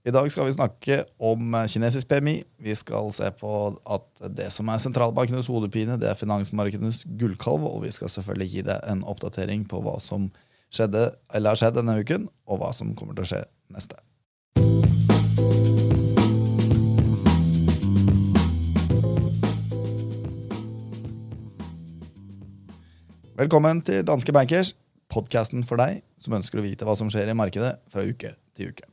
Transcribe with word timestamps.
I 0.00 0.12
dag 0.16 0.30
skal 0.32 0.46
vi 0.48 0.52
snakke 0.54 0.96
om 1.20 1.52
kinesisk 1.68 2.08
PMI. 2.08 2.38
Vi 2.64 2.72
skal 2.74 3.10
se 3.12 3.26
på 3.36 3.50
at 3.84 4.22
det 4.32 4.46
som 4.48 4.68
er 4.72 4.80
sentralbankenes 4.80 5.50
hodepine, 5.52 5.98
det 6.00 6.08
er 6.08 6.16
finansmarkedenes 6.16 7.02
gullkalv. 7.20 7.66
Og 7.68 7.82
vi 7.84 7.90
skal 7.92 8.08
selvfølgelig 8.08 8.48
gi 8.48 8.62
deg 8.64 8.86
en 8.88 9.02
oppdatering 9.04 9.66
på 9.68 9.82
hva 9.84 9.98
som 10.00 10.30
skjedde, 10.72 11.10
eller 11.36 11.52
har 11.52 11.60
skjedd 11.60 11.76
denne 11.76 11.98
uken, 12.00 12.24
og 12.48 12.62
hva 12.62 12.70
som 12.72 12.94
kommer 12.96 13.18
til 13.18 13.26
å 13.26 13.28
skje 13.28 13.42
neste. 13.76 14.00
Velkommen 23.36 23.82
til 23.84 24.00
Danske 24.08 24.32
Bankers, 24.32 24.72
podkasten 25.12 25.60
for 25.68 25.76
deg 25.80 26.00
som 26.16 26.40
ønsker 26.40 26.60
å 26.60 26.64
vite 26.64 26.88
hva 26.88 26.96
som 26.96 27.12
skjer 27.12 27.28
i 27.28 27.36
markedet 27.36 27.74
fra 27.92 28.06
uke 28.08 28.32
til 28.56 28.72
uke. 28.72 28.88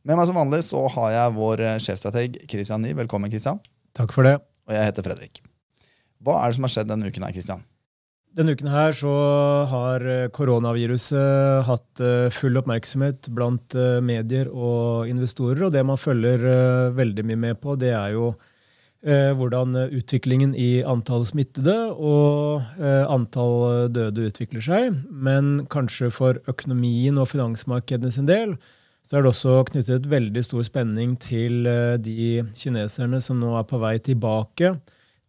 Med 0.00 0.16
meg 0.16 0.30
som 0.30 0.38
vanlig 0.38 0.62
så 0.64 0.80
har 0.94 1.10
jeg 1.12 1.32
vår 1.36 1.60
eh, 1.60 1.80
sjefstrateg 1.84 2.38
Christian 2.48 2.80
Ny. 2.80 2.94
Velkommen, 2.96 3.28
Christian. 3.28 3.58
Takk 3.96 4.14
for 4.14 4.24
det. 4.24 4.38
Og 4.64 4.72
jeg 4.72 4.86
heter 4.88 5.04
Fredrik. 5.04 5.42
Hva 6.24 6.38
er 6.40 6.48
det 6.48 6.56
som 6.56 6.64
har 6.64 6.72
skjedd 6.72 6.88
denne 6.88 7.10
uken 7.10 7.26
her, 7.26 7.34
Christian? 7.36 7.66
Denne 8.32 8.54
uken 8.56 8.70
her 8.72 8.96
så 8.96 9.12
har 9.68 10.06
eh, 10.08 10.30
koronaviruset 10.32 11.66
hatt 11.68 12.00
eh, 12.00 12.30
full 12.32 12.56
oppmerksomhet 12.62 13.28
blant 13.36 13.76
medier 14.06 14.48
og 14.48 15.10
investorer. 15.10 15.66
Og 15.68 15.76
det 15.76 15.84
man 15.84 16.00
følger 16.00 16.48
veldig 16.96 17.26
mye 17.28 17.44
med 17.44 17.60
på, 17.60 17.76
det 17.80 17.92
er 17.92 18.16
jo 18.16 18.32
hvordan 19.00 19.72
utviklingen 19.96 20.50
i 20.60 20.82
antall 20.84 21.22
smittede 21.24 21.72
og 21.96 22.60
antall 22.84 23.88
døde 23.88 24.26
utvikler 24.28 24.60
seg. 24.60 24.98
Men 25.08 25.62
kanskje 25.72 26.10
for 26.12 26.36
økonomien 26.52 27.16
og 27.16 27.30
finansmarkedene 27.32 28.12
sin 28.12 28.28
del 28.28 28.58
så 29.10 29.18
er 29.18 29.24
det 29.24 29.32
også 29.32 29.52
knyttet 29.66 30.04
veldig 30.06 30.42
stor 30.46 30.62
spenning 30.62 31.16
til 31.18 31.66
eh, 31.66 31.96
de 31.98 32.44
kineserne 32.54 33.18
som 33.18 33.40
nå 33.42 33.56
er 33.58 33.64
på 33.66 33.80
vei 33.82 33.96
tilbake 34.06 34.76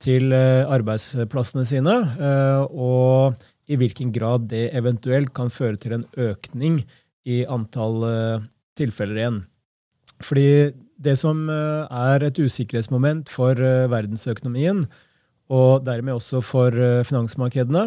til 0.02 0.36
eh, 0.38 0.70
arbeidsplassene 0.70 1.66
sine, 1.66 1.96
eh, 2.22 2.62
og 2.70 3.42
i 3.66 3.80
hvilken 3.82 4.12
grad 4.14 4.46
det 4.52 4.68
eventuelt 4.78 5.34
kan 5.34 5.50
føre 5.50 5.82
til 5.82 5.98
en 5.98 6.06
økning 6.14 6.84
i 7.26 7.42
antall 7.50 8.04
tilfeller 8.78 9.18
igjen. 9.18 9.42
Fordi 10.22 10.74
det 11.02 11.14
som 11.18 11.46
er 11.50 12.26
et 12.26 12.38
usikkerhetsmoment 12.42 13.32
for 13.34 13.56
verdensøkonomien, 13.56 14.84
og 15.54 15.86
dermed 15.86 16.18
også 16.18 16.42
for 16.44 16.76
finansmarkedene, 17.08 17.86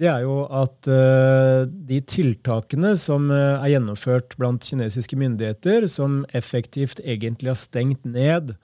det 0.00 0.08
er 0.08 0.22
jo 0.24 0.42
at 0.48 0.88
uh, 0.88 1.66
de 1.68 1.98
tiltakene 2.08 2.94
som 2.98 3.28
uh, 3.32 3.60
er 3.60 3.74
gjennomført 3.74 4.36
blant 4.40 4.64
kinesiske 4.64 5.18
myndigheter, 5.20 5.84
som 5.92 6.22
effektivt 6.36 7.02
egentlig 7.04 7.52
har 7.52 7.60
stengt 7.60 8.06
ned 8.08 8.54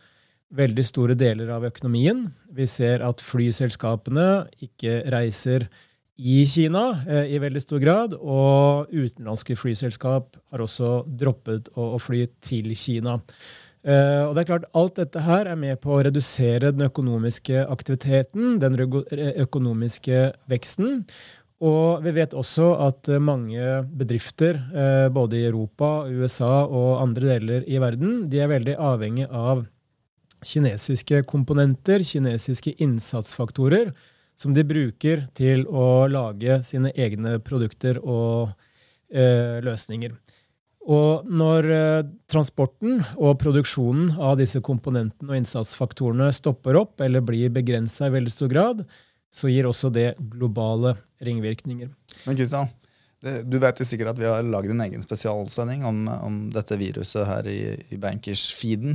veldig 0.56 0.84
store 0.86 1.16
deler 1.18 1.50
av 1.50 1.64
økonomien 1.66 2.28
Vi 2.54 2.68
ser 2.70 3.02
at 3.02 3.24
flyselskapene 3.24 4.46
ikke 4.62 5.00
reiser 5.12 5.66
i 6.16 6.38
Kina 6.48 6.86
uh, 7.04 7.26
i 7.28 7.40
veldig 7.42 7.60
stor 7.66 7.84
grad, 7.84 8.16
og 8.16 8.88
utenlandske 8.94 9.58
flyselskap 9.60 10.40
har 10.54 10.64
også 10.64 11.02
droppet 11.20 11.68
å 11.76 11.98
fly 12.00 12.24
til 12.40 12.72
Kina. 12.72 13.18
Uh, 13.86 14.26
og 14.26 14.32
det 14.34 14.42
er 14.42 14.48
klart, 14.48 14.64
Alt 14.74 14.96
dette 14.98 15.20
her 15.22 15.46
er 15.46 15.58
med 15.58 15.78
på 15.78 15.92
å 15.94 16.02
redusere 16.02 16.72
den 16.74 16.88
økonomiske 16.88 17.60
aktiviteten, 17.70 18.56
den 18.58 18.74
økonomiske 18.82 20.22
veksten. 20.50 21.04
Og 21.62 22.02
vi 22.04 22.12
vet 22.18 22.34
også 22.36 22.66
at 22.84 23.08
eh, 23.08 23.22
mange 23.22 23.62
bedrifter, 23.96 24.58
uh, 24.74 25.06
både 25.08 25.38
i 25.38 25.46
Europa, 25.46 26.04
USA 26.10 26.66
og 26.66 26.98
andre 27.00 27.30
deler 27.38 27.64
i 27.64 27.78
verden, 27.80 28.26
de 28.28 28.42
er 28.42 28.50
veldig 28.50 28.74
avhengig 28.76 29.30
av 29.30 29.62
kinesiske 30.44 31.22
komponenter, 31.30 32.04
kinesiske 32.04 32.74
innsatsfaktorer, 32.82 33.94
som 34.36 34.52
de 34.52 34.66
bruker 34.68 35.24
til 35.38 35.64
å 35.70 36.04
lage 36.12 36.58
sine 36.66 36.92
egne 36.92 37.38
produkter 37.40 38.02
og 38.02 38.50
uh, 38.50 39.56
løsninger. 39.64 40.18
Og 40.86 41.26
når 41.26 41.68
eh, 41.74 42.08
transporten 42.30 43.00
og 43.16 43.40
produksjonen 43.42 44.12
av 44.22 44.36
disse 44.38 44.60
komponentene 44.62 45.32
og 45.32 45.40
innsatsfaktorene 45.40 46.28
stopper 46.34 46.78
opp 46.78 47.02
eller 47.02 47.24
blir 47.26 47.50
begrensa 47.54 48.06
i 48.06 48.14
veldig 48.14 48.32
stor 48.34 48.52
grad, 48.52 48.84
så 49.34 49.50
gir 49.50 49.66
også 49.66 49.90
det 49.92 50.12
globale 50.18 50.94
ringvirkninger. 51.26 51.90
Men 52.28 52.38
Kristian, 52.38 52.70
du 53.20 53.58
vet 53.58 53.80
jo 53.80 53.86
sikkert 53.88 54.14
at 54.14 54.20
vi 54.20 54.28
har 54.30 54.46
lagd 54.46 54.70
en 54.70 54.84
egen 54.86 55.02
spesialsending 55.02 55.82
om, 55.88 56.04
om 56.06 56.38
dette 56.54 56.78
viruset 56.78 57.26
her 57.26 57.50
i, 57.50 57.60
i 57.90 57.98
Bankers-feeden. 58.00 58.94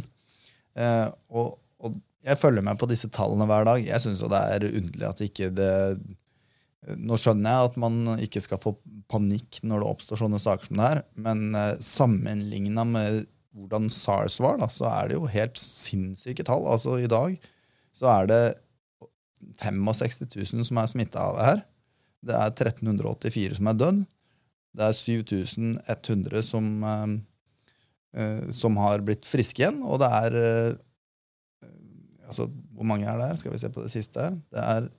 Eh, 0.79 1.07
og, 1.35 1.57
og, 1.83 1.99
jeg 2.21 2.37
følger 2.37 2.61
med 2.61 2.77
på 2.77 2.85
disse 2.85 3.09
tallene 3.09 3.47
hver 3.49 3.65
dag. 3.65 3.79
Jeg 3.81 4.03
syns 4.03 4.19
det 4.21 4.39
er 4.39 4.67
underlig 4.69 5.07
at 5.07 5.23
ikke 5.25 5.47
det 5.57 5.71
nå 6.81 7.17
skjønner 7.19 7.53
jeg 7.53 7.69
at 7.69 7.77
man 7.81 7.97
ikke 8.23 8.41
skal 8.41 8.59
få 8.61 8.73
panikk 9.11 9.59
når 9.67 9.83
det 9.83 9.89
oppstår 9.91 10.21
sånne 10.23 10.39
saker 10.41 10.69
som 10.69 10.79
det 10.79 10.87
her, 10.87 11.01
men 11.27 11.43
uh, 11.53 11.77
sammenligna 11.83 12.85
med 12.89 13.25
hvordan 13.57 13.89
SARS 13.91 14.39
var, 14.41 14.57
da, 14.61 14.69
så 14.71 14.87
er 14.89 15.11
det 15.11 15.17
jo 15.19 15.27
helt 15.29 15.59
sinnssyke 15.59 16.45
tall. 16.47 16.63
Altså 16.71 16.95
I 17.03 17.09
dag 17.11 17.35
så 17.97 18.07
er 18.13 18.29
det 18.31 18.41
65 19.59 20.23
000 20.31 20.69
som 20.69 20.79
er 20.79 20.89
smitta 20.89 21.25
av 21.27 21.37
det 21.37 21.49
her. 21.49 21.61
Det 22.31 22.37
er 22.37 22.53
1384 22.53 23.59
som 23.59 23.69
er 23.69 23.77
dødd. 23.77 23.99
Det 24.71 24.87
er 24.87 24.95
7100 24.95 26.45
som, 26.47 26.71
uh, 26.87 27.13
uh, 28.15 28.47
som 28.55 28.79
har 28.81 29.03
blitt 29.05 29.27
friske 29.27 29.61
igjen. 29.61 29.83
Og 29.83 29.99
det 30.01 30.09
er 30.21 30.39
altså, 32.25 32.47
Hvor 32.71 32.87
mange 32.87 33.05
er 33.05 33.19
det 33.19 33.27
her? 33.27 33.37
Skal 33.37 33.53
vi 33.53 33.61
se 33.61 33.69
på 33.69 33.83
det 33.83 33.93
siste 33.93 34.23
her. 34.23 34.39
Det 34.49 34.63
er 34.63 34.89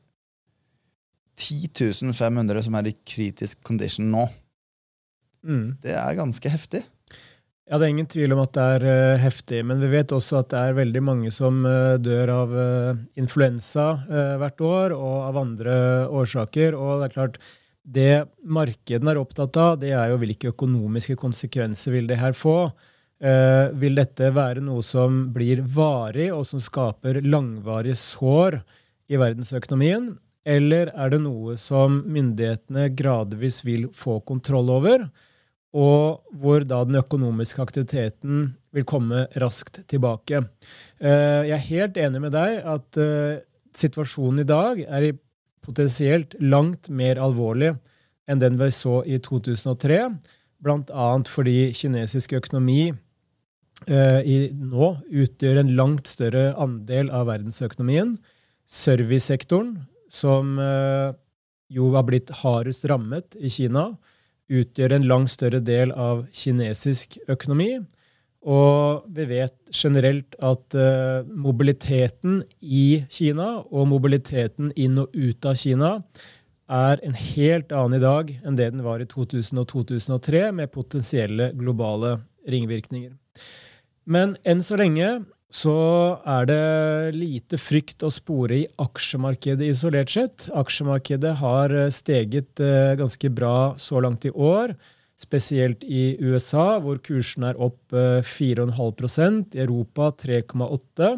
10 1.38 2.12
500 2.12 2.62
som 2.66 2.75
er 2.78 2.91
i 2.91 2.97
kritisk 3.09 3.62
condition 3.65 4.10
nå. 4.12 4.26
Mm. 5.43 5.78
Det 5.82 5.94
er 5.97 6.19
ganske 6.19 6.53
heftig. 6.53 6.84
Ja, 7.72 7.78
Det 7.78 7.87
er 7.87 7.93
ingen 7.94 8.10
tvil 8.10 8.34
om 8.34 8.43
at 8.43 8.53
det 8.53 8.62
er 8.75 8.84
uh, 8.84 9.22
heftig, 9.22 9.62
men 9.65 9.81
vi 9.81 9.88
vet 9.94 10.12
også 10.12 10.42
at 10.42 10.50
det 10.53 10.60
er 10.60 10.76
veldig 10.76 11.03
mange 11.06 11.31
som 11.32 11.62
uh, 11.65 11.94
dør 11.97 12.32
av 12.34 12.53
uh, 12.53 13.00
influensa 13.16 13.87
hvert 14.41 14.60
år, 14.60 14.94
og 14.97 15.19
av 15.31 15.38
andre 15.41 15.75
årsaker. 16.10 16.76
Og 16.76 17.00
det 17.00 17.06
er 17.09 17.15
klart, 17.15 17.38
det 17.82 18.10
markedene 18.44 19.15
er 19.15 19.21
opptatt 19.22 19.56
av, 19.56 19.78
det 19.81 19.94
er 19.97 20.10
jo 20.12 20.19
hvilke 20.21 20.53
økonomiske 20.53 21.16
konsekvenser 21.19 21.97
vil 21.97 22.10
det 22.10 22.21
her 22.21 22.37
få. 22.37 22.72
vil 23.78 23.94
dette 23.94 24.32
være 24.34 24.60
noe 24.60 24.82
som 24.82 25.32
blir 25.32 25.62
varig, 25.62 26.32
og 26.34 26.44
som 26.47 26.60
skaper 26.60 27.21
langvarige 27.22 27.94
sår 27.98 28.59
i 29.09 29.19
verdensøkonomien? 29.19 30.12
Eller 30.42 30.91
er 30.98 31.12
det 31.12 31.20
noe 31.22 31.54
som 31.60 32.00
myndighetene 32.10 32.88
gradvis 32.98 33.60
vil 33.66 33.86
få 33.94 34.19
kontroll 34.26 34.72
over, 34.75 35.06
og 35.72 36.34
hvor 36.36 36.66
da 36.69 36.82
den 36.84 36.98
økonomiske 37.00 37.62
aktiviteten 37.62 38.50
vil 38.75 38.84
komme 38.88 39.25
raskt 39.41 39.80
tilbake? 39.88 40.42
Eh, 41.00 41.47
jeg 41.48 41.56
er 41.56 41.69
helt 41.69 42.00
enig 42.00 42.25
med 42.26 42.34
deg 42.34 42.58
at 42.75 42.98
eh, 43.00 43.41
situasjonen 43.78 44.42
i 44.42 44.48
dag 44.48 44.82
er 44.84 45.12
potensielt 45.62 46.34
langt 46.42 46.91
mer 46.91 47.20
alvorlig 47.22 47.72
enn 48.28 48.42
den 48.42 48.59
vi 48.60 48.69
så 48.74 49.00
i 49.06 49.19
2003, 49.22 50.03
bl.a. 50.62 51.06
fordi 51.30 51.70
kinesisk 51.74 52.34
økonomi 52.38 52.91
eh, 52.91 54.20
i, 54.26 54.36
nå 54.53 54.92
utgjør 55.06 55.62
en 55.62 55.72
langt 55.78 56.10
større 56.10 56.50
andel 56.60 57.10
av 57.14 57.30
verdensøkonomien. 57.30 58.16
Servicesektoren 58.69 59.74
som 60.12 60.59
eh, 60.61 61.15
jo 61.73 61.89
har 61.97 62.05
blitt 62.09 62.33
hardest 62.43 62.84
rammet 62.91 63.37
i 63.41 63.50
Kina, 63.53 63.93
utgjør 64.53 64.99
en 64.99 65.09
langt 65.09 65.33
større 65.33 65.62
del 65.65 65.95
av 65.97 66.27
kinesisk 66.37 67.17
økonomi. 67.33 67.78
Og 68.43 69.06
vi 69.15 69.25
vet 69.31 69.54
generelt 69.71 70.34
at 70.42 70.75
uh, 70.75 71.22
mobiliteten 71.22 72.41
i 72.60 73.04
Kina 73.07 73.60
og 73.63 73.86
mobiliteten 73.92 74.72
inn 74.75 74.98
og 74.98 75.15
ut 75.15 75.47
av 75.47 75.54
Kina 75.60 75.92
er 76.72 77.03
en 77.07 77.15
helt 77.15 77.71
annen 77.71 78.01
i 78.01 78.03
dag 78.03 78.33
enn 78.42 78.59
det 78.59 78.72
den 78.75 78.83
var 78.83 79.03
i 79.03 79.07
2000 79.07 79.63
og 79.63 79.69
2003, 79.71 80.42
med 80.59 80.72
potensielle 80.75 81.53
globale 81.54 82.16
ringvirkninger. 82.51 83.15
Men 84.10 84.34
enn 84.42 84.65
så 84.66 84.78
lenge 84.81 85.21
så 85.53 85.77
er 86.25 86.47
det 86.49 87.16
lite 87.19 87.59
frykt 87.60 88.04
å 88.07 88.10
spore 88.13 88.63
i 88.63 88.69
aksjemarkedet 88.81 89.69
isolert 89.69 90.13
sett. 90.15 90.47
Aksjemarkedet 90.57 91.34
har 91.43 91.75
eh, 91.77 91.91
steget 91.93 92.63
eh, 92.63 92.95
ganske 92.97 93.28
bra 93.37 93.75
så 93.77 94.01
langt 94.01 94.25
i 94.25 94.33
år, 94.33 94.72
spesielt 95.21 95.84
i 95.84 96.16
USA, 96.25 96.81
hvor 96.81 97.03
kursen 97.04 97.45
er 97.51 97.60
opp 97.60 97.93
4,5 97.93 98.72
eh, 98.72 99.43
i 99.59 99.65
Europa 99.66 100.13
3,8 100.25 101.16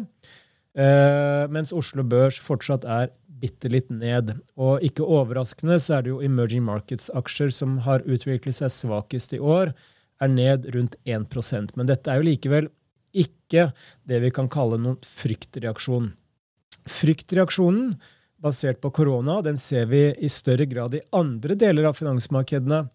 mens 1.55 1.69
Oslo 1.71 2.03
Børs 2.03 2.35
fortsatt 2.43 2.83
er 2.83 3.13
bitte 3.39 3.69
litt 3.71 3.87
ned. 3.87 4.33
Og 4.59 4.83
ikke 4.83 5.07
overraskende 5.07 5.77
så 5.79 5.93
er 5.95 6.03
det 6.03 6.11
jo 6.11 6.17
emerging 6.25 6.65
markets-aksjer 6.67 7.53
som 7.55 7.77
har 7.85 8.03
utviklet 8.03 8.57
seg 8.57 8.73
svakest 8.73 9.37
i 9.37 9.39
år. 9.39 9.71
er 10.19 10.27
ned 10.27 10.67
rundt 10.75 10.97
1% 11.05 11.71
Men 11.79 11.87
dette 11.87 12.11
er 12.11 12.19
jo 12.19 12.27
likevel 12.27 12.67
ikke 13.15 13.69
det 14.07 14.21
vi 14.23 14.33
kan 14.35 14.49
kalle 14.51 14.79
noen 14.81 14.99
fryktreaksjon. 15.05 16.11
Fryktreaksjonen 16.85 17.95
basert 18.41 18.81
på 18.83 18.91
korona 18.93 19.39
den 19.45 19.57
ser 19.57 19.87
vi 19.89 20.09
i 20.21 20.29
større 20.29 20.67
grad 20.69 20.95
i 20.97 21.03
andre 21.15 21.57
deler 21.57 21.89
av 21.89 21.97
finansmarkedene, 21.97 22.85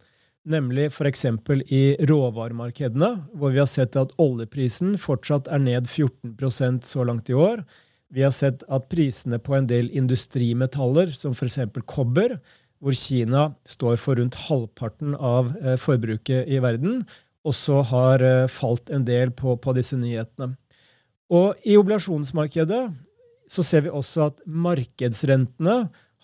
nemlig 0.50 0.88
f.eks. 0.90 1.26
i 1.68 1.82
råvaremarkedene, 2.08 3.10
hvor 3.34 3.54
vi 3.54 3.60
har 3.60 3.70
sett 3.70 3.98
at 3.98 4.14
oljeprisen 4.20 4.96
fortsatt 5.00 5.50
er 5.52 5.62
ned 5.62 5.88
14% 5.88 6.86
så 6.86 7.04
langt 7.04 7.30
i 7.30 7.36
år. 7.36 7.64
Vi 8.10 8.24
har 8.26 8.34
sett 8.34 8.64
at 8.68 8.88
prisene 8.90 9.38
på 9.38 9.54
en 9.54 9.68
del 9.70 9.90
industrimetaller, 9.94 11.12
som 11.14 11.34
f.eks. 11.36 11.60
kobber, 11.86 12.38
hvor 12.80 12.96
Kina 12.96 13.50
står 13.68 13.98
for 14.00 14.16
rundt 14.16 14.38
halvparten 14.48 15.14
av 15.14 15.52
eh, 15.60 15.76
forbruket 15.78 16.48
i 16.48 16.60
verden, 16.64 17.02
også 17.46 17.82
har 17.90 18.24
eh, 18.24 18.50
falt 18.52 18.90
en 18.92 19.04
del 19.06 19.32
på, 19.36 19.56
på 19.56 19.74
disse 19.76 19.96
nyhetene. 19.98 20.54
Og 21.30 21.54
i 21.62 21.76
obligasjonsmarkedet 21.78 22.82
så 23.50 23.64
ser 23.66 23.86
vi 23.86 23.94
også 23.94 24.28
at 24.28 24.42
markedsrentene 24.46 25.76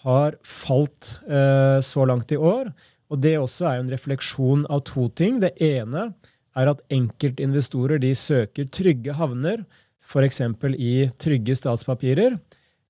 har 0.07 0.37
falt 0.47 1.17
eh, 1.27 1.79
så 1.83 2.07
langt 2.09 2.33
i 2.35 2.39
år. 2.39 2.71
Og 3.11 3.23
det 3.23 3.37
også 3.39 3.69
er 3.71 3.81
en 3.81 3.91
refleksjon 3.91 4.67
av 4.73 4.83
to 4.87 5.07
ting. 5.09 5.41
Det 5.43 5.55
ene 5.63 6.11
er 6.57 6.71
at 6.73 6.83
enkeltinvestorer 6.93 8.01
de 8.03 8.13
søker 8.19 8.69
trygge 8.73 9.15
havner, 9.17 9.65
f.eks. 10.07 10.41
i 10.79 10.95
trygge 11.19 11.57
statspapirer. 11.59 12.39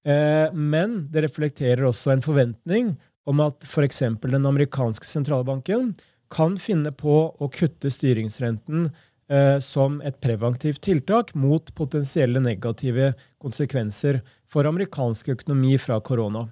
Eh, 0.06 0.48
men 0.52 1.04
det 1.12 1.24
reflekterer 1.26 1.86
også 1.88 2.14
en 2.14 2.24
forventning 2.24 2.94
om 3.26 3.42
at 3.44 3.64
f.eks. 3.66 4.04
den 4.22 4.46
amerikanske 4.48 5.08
sentralbanken 5.08 5.94
kan 6.32 6.56
finne 6.58 6.92
på 6.92 7.18
å 7.38 7.48
kutte 7.52 7.90
styringsrenten 7.92 8.88
eh, 9.30 9.58
som 9.62 10.00
et 10.06 10.18
preventivt 10.22 10.82
tiltak 10.86 11.34
mot 11.38 11.72
potensielle 11.78 12.42
negative 12.42 13.12
konsekvenser 13.42 14.22
for 14.50 14.68
amerikansk 14.68 15.34
økonomi 15.36 15.76
fra 15.82 16.00
korona. 16.00 16.46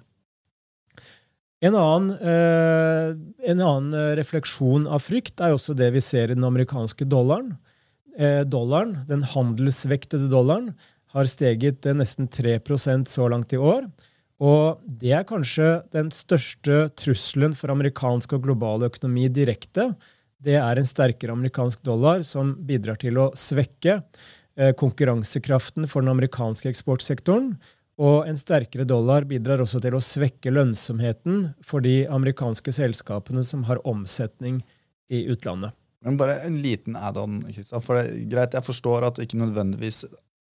En 1.65 1.75
annen, 1.79 2.11
eh, 2.19 3.15
en 3.51 3.61
annen, 3.61 4.15
refleksjon 4.19 4.87
av 4.91 5.01
frykt 5.01 5.41
er 5.41 5.55
også 5.55 5.75
det 5.77 5.93
vi 5.95 6.03
ser 6.03 6.29
i 6.29 6.35
den 6.35 6.45
amerikanske 6.45 7.07
dollaren. 7.07 7.55
Eh, 8.17 8.43
dollaren, 8.43 9.05
Den 9.07 9.23
handelsvektede 9.23 10.29
dollaren 10.29 10.75
har 11.15 11.25
steget 11.25 11.85
eh, 11.85 11.95
nesten 11.95 12.27
3% 12.27 13.07
så 13.07 13.29
langt 13.31 13.53
i 13.53 13.57
år. 13.57 13.87
Og 14.43 14.81
det 14.83 15.13
er 15.15 15.27
kanskje 15.27 15.67
den 15.95 16.09
største 16.11 16.89
trusselen 16.99 17.55
for 17.55 17.71
amerikansk 17.71 18.35
og 18.35 18.43
global 18.47 18.83
økonomi 18.87 19.29
direkte. 19.31 19.93
Det 20.43 20.57
er 20.59 20.77
en 20.77 20.89
sterkere 20.89 21.35
amerikansk 21.35 21.85
dollar 21.87 22.25
som 22.27 22.51
bidrar 22.67 22.99
til 22.99 23.17
å 23.21 23.29
svekke 23.39 24.01
eh, 24.59 24.73
konkurransekraften 24.75 25.87
for 25.87 26.03
den 26.03 26.11
amerikanske 26.11 26.69
eksportsektoren. 26.73 27.53
Og 27.95 28.27
en 28.27 28.35
sterkere 28.35 28.83
dollar 28.83 29.23
bidrar 29.23 29.63
også 29.63 29.79
til 29.79 29.95
å 29.95 30.03
svekke 30.03 30.51
lønnsomheten 30.51 31.53
for 31.63 31.85
de 31.85 32.03
amerikanske 32.11 32.75
selskapene 32.75 33.45
som 33.47 33.63
har 33.69 33.79
omsetning 33.87 34.59
i 35.07 35.23
utlandet. 35.31 35.71
Men 36.05 36.19
bare 36.19 36.41
en 36.45 36.59
liten 36.61 36.97
add-on. 36.99 37.39
for 37.81 37.95
det 37.97 38.03
er 38.03 38.29
greit, 38.29 38.53
Jeg 38.53 38.67
forstår 38.67 39.07
at 39.07 39.19
ikke 39.23 39.39
nødvendigvis 39.39 40.03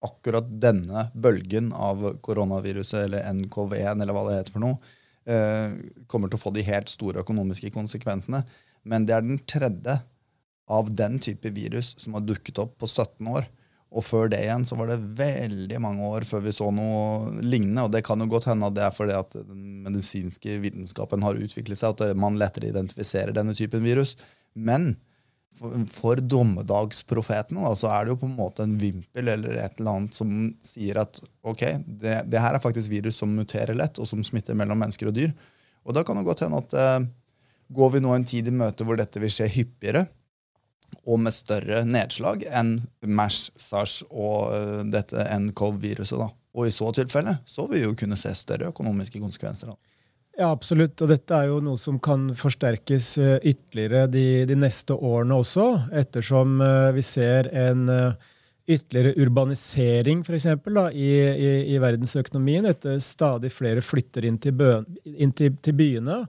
akkurat 0.04 0.46
denne 0.62 1.08
bølgen 1.14 1.72
av 1.76 2.02
koronaviruset, 2.24 3.04
eller 3.04 3.26
NKV1, 3.34 4.00
eller 4.00 4.16
hva 4.16 4.24
det 4.28 4.38
heter 4.38 4.54
for 4.54 4.64
noe, 4.64 4.92
eh, 5.28 5.76
kommer 6.08 6.30
til 6.30 6.40
å 6.40 6.44
få 6.44 6.54
de 6.56 6.64
helt 6.64 6.88
store 6.88 7.20
økonomiske 7.24 7.72
konsekvensene. 7.74 8.44
Men 8.84 9.06
det 9.06 9.16
er 9.16 9.26
den 9.26 9.40
tredje 9.44 10.00
av 10.70 10.92
den 10.94 11.18
type 11.18 11.50
virus 11.52 11.94
som 11.98 12.14
har 12.16 12.24
dukket 12.24 12.60
opp 12.62 12.78
på 12.80 12.88
17 12.88 13.28
år. 13.28 13.48
Og 13.90 14.04
før 14.06 14.28
det 14.30 14.38
igjen 14.44 14.62
så 14.68 14.76
var 14.78 14.92
det 14.92 15.00
veldig 15.18 15.80
mange 15.82 16.06
år 16.06 16.24
før 16.28 16.44
vi 16.44 16.54
så 16.54 16.68
noe 16.70 17.32
lignende. 17.42 17.88
Og 17.88 17.94
det 17.94 18.04
kan 18.06 18.22
jo 18.22 18.28
godt 18.30 18.46
hende 18.46 18.68
at 18.68 18.76
det 18.76 18.84
er 18.86 18.94
fordi 18.94 19.16
at 19.18 19.34
den 19.34 19.80
medisinske 19.86 20.60
vitenskapen 20.62 21.26
har 21.26 21.38
utviklet 21.38 21.80
seg, 21.80 21.98
at 21.98 22.18
man 22.18 22.38
lettere 22.38 22.70
identifiserer 22.70 23.34
denne 23.34 23.56
typen 23.58 23.82
virus. 23.82 24.14
Men 24.54 24.94
for, 25.90 26.20
dommedagsprofetene 26.22 27.64
da, 27.66 27.72
så 27.76 27.90
er 27.92 28.06
det 28.06 28.14
jo 28.14 28.20
på 28.22 28.28
en 28.28 28.36
måte 28.38 28.64
en 28.64 28.76
vimpel 28.80 29.28
eller 29.32 29.58
et 29.60 29.80
eller 29.80 29.96
annet 29.96 30.16
som 30.16 30.30
sier 30.64 31.00
at 31.02 31.20
ok, 31.42 31.64
det, 31.84 32.14
det, 32.30 32.40
her 32.40 32.56
er 32.56 32.62
faktisk 32.62 32.92
virus 32.92 33.18
som 33.20 33.34
muterer 33.36 33.76
lett, 33.76 33.98
og 34.00 34.08
som 34.08 34.22
smitter 34.24 34.56
mellom 34.56 34.80
mennesker 34.80 35.10
og 35.10 35.16
dyr. 35.18 35.34
Og 35.84 35.96
da 35.96 36.04
kan 36.06 36.16
det 36.16 36.26
godt 36.28 36.44
hende 36.46 36.62
at 36.62 36.76
eh, 36.76 37.08
går 37.76 37.92
vi 37.96 38.02
nå 38.04 38.14
en 38.14 38.26
tid 38.26 38.48
i 38.48 38.54
møte 38.54 38.86
hvor 38.86 38.98
dette 39.00 39.20
vil 39.22 39.32
skje 39.32 39.50
hyppigere, 39.52 40.06
og 41.06 41.20
med 41.22 41.34
større 41.34 41.84
nedslag 41.86 42.42
enn 42.50 42.80
MERS, 43.06 43.50
SARS 43.54 44.00
og 44.10 44.50
uh, 44.50 44.80
dette 44.90 45.22
NCOV-viruset. 45.22 46.18
da. 46.18 46.26
Og 46.58 46.66
i 46.66 46.74
så 46.74 46.90
tilfelle 46.96 47.36
så 47.46 47.68
vil 47.70 47.78
vi 47.78 47.84
jo 47.84 47.94
kunne 47.98 48.18
se 48.18 48.32
større 48.34 48.72
økonomiske 48.72 49.22
konsekvenser. 49.22 49.70
da. 49.70 49.89
Ja, 50.40 50.54
absolutt. 50.54 50.96
Og 51.04 51.10
dette 51.10 51.36
er 51.36 51.50
jo 51.50 51.58
noe 51.60 51.76
som 51.76 51.98
kan 52.00 52.30
forsterkes 52.38 53.12
eh, 53.20 53.34
ytterligere 53.50 54.06
de, 54.08 54.26
de 54.48 54.56
neste 54.56 54.94
årene 54.96 55.36
også, 55.36 55.66
ettersom 56.00 56.62
uh, 56.64 56.88
vi 56.96 57.02
ser 57.04 57.50
en 57.52 57.82
uh, 57.92 58.30
ytterligere 58.64 59.20
urbanisering 59.20 60.22
for 60.24 60.38
eksempel, 60.38 60.78
da, 60.78 60.86
i, 60.96 61.10
i, 61.28 61.50
i 61.74 61.80
verdensøkonomien. 61.82 62.70
Etter 62.70 62.96
stadig 63.04 63.50
flere 63.52 63.84
flytter 63.84 64.24
inn 64.30 64.38
til, 64.40 64.54
bø, 64.56 64.70
inn 65.12 65.34
til, 65.36 65.58
til 65.60 65.76
byene. 65.76 66.22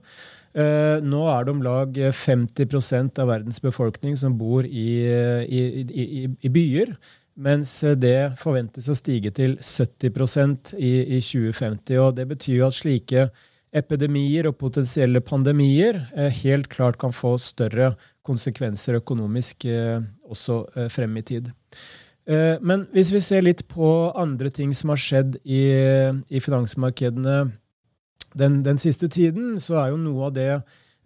Uh, 0.52 1.00
nå 1.00 1.22
er 1.32 1.46
det 1.46 1.54
om 1.54 1.62
lag 1.64 1.96
50 2.18 3.16
av 3.16 3.30
verdens 3.30 3.62
befolkning 3.64 4.18
som 4.20 4.34
bor 4.36 4.68
i, 4.68 4.90
i 5.48 6.52
byer. 6.52 6.92
Mens 7.40 7.78
det 7.96 8.34
forventes 8.42 8.90
å 8.92 8.98
stige 8.98 9.32
til 9.32 9.56
70 9.56 10.76
i, 10.76 10.92
i 11.16 11.22
2050. 11.24 11.96
og 11.96 12.20
Det 12.20 12.28
betyr 12.34 12.58
jo 12.58 12.68
at 12.68 12.76
slike 12.76 13.24
epidemier 13.72 14.46
og 14.48 14.58
potensielle 14.60 15.22
pandemier 15.24 16.02
eh, 16.12 16.30
helt 16.42 16.68
klart 16.72 16.98
kan 17.00 17.14
få 17.16 17.34
større 17.40 17.94
konsekvenser 18.26 18.98
økonomisk 19.00 19.64
eh, 19.64 20.04
også 20.28 20.62
eh, 20.76 20.88
frem 20.92 21.16
i 21.18 21.26
tid. 21.34 21.52
Men 22.22 22.84
hvis 22.94 23.08
vi 23.10 23.18
ser 23.18 23.40
litt 23.42 23.64
på 23.66 23.86
andre 24.14 24.46
ting 24.54 24.70
som 24.78 24.92
har 24.92 25.00
skjedd 25.02 25.40
i, 25.42 25.64
i 26.30 26.38
finansmarkedene 26.38 27.32
den, 28.38 28.60
den, 28.62 28.78
siste 28.78 29.08
tiden, 29.10 29.56
så 29.58 29.80
er 29.80 29.88
jo 29.90 29.98
noe 29.98 30.28
av 30.28 30.36
det 30.36 30.46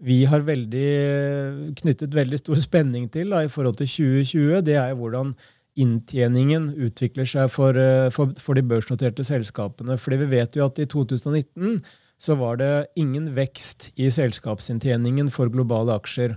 vi 0.05 0.19
har 0.29 0.45
veldig, 0.45 1.73
knyttet 1.81 2.13
veldig 2.13 2.43
stor 2.43 2.61
spenning 2.61 3.09
til 3.09 3.33
da, 3.33 3.47
i 3.47 3.49
forhold 3.49 3.81
til 3.81 3.89
2020, 3.89 4.61
det 4.69 4.77
er 4.77 4.93
hvordan 4.93 5.33
inntjeningen 5.81 6.75
utvikler 6.85 7.33
seg 7.33 7.49
for, 7.49 7.81
for, 8.13 8.37
for 8.37 8.61
de 8.61 8.69
børsnoterte 8.69 9.25
selskapene. 9.25 9.97
Fordi 9.97 10.21
vi 10.21 10.35
vet 10.37 10.61
jo 10.61 10.69
at 10.69 10.85
i 10.85 10.85
2019 10.85 11.81
så 12.19 12.37
var 12.41 12.57
det 12.61 12.87
ingen 12.97 13.35
vekst 13.37 13.91
i 14.01 14.09
selskapsinntjeningen 14.13 15.29
for 15.33 15.53
globale 15.53 15.97
aksjer. 16.01 16.37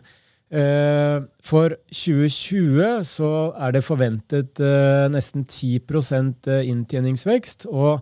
Eh, 0.49 1.19
for 1.45 1.75
2020 1.93 3.03
så 3.05 3.33
er 3.53 3.75
det 3.75 3.85
forventet 3.85 4.59
eh, 4.65 5.05
nesten 5.13 5.45
10 5.45 5.77
eh, 6.49 6.69
inntjeningsvekst. 6.71 7.67
Og 7.69 8.01